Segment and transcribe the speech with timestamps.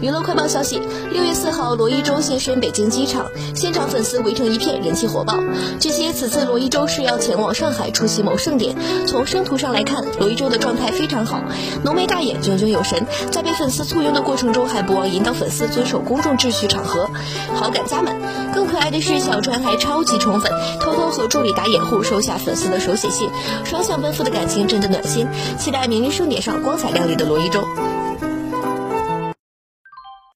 [0.00, 0.80] 娱乐快报消息：
[1.10, 5.38] 六月四号，罗一舟现身北京机场，现场粉丝围成一片，人气火爆。
[5.80, 8.76] 据悉，此次罗一舟是要前往上海出席某盛典。
[9.06, 11.40] 从生图上来看，罗一舟的状态非常好，
[11.82, 13.06] 浓眉大眼，炯炯有神。
[13.32, 17.08] 在被粉丝簇拥的过程中，还不忘引导粉丝遵守公众秩序场合，
[17.54, 18.16] 好感加满。
[18.52, 23.30] 更可爱的是，小川还超级宠粉，偷偷和助理打掩护，收下粉丝的手写信，
[23.64, 25.26] 双向奔赴的感情真的暖心。
[25.58, 27.66] 期待明日盛典上光彩亮丽的罗一舟。